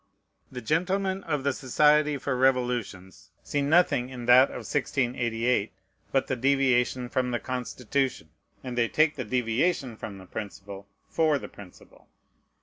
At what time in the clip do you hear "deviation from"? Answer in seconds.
6.35-7.29, 9.23-10.17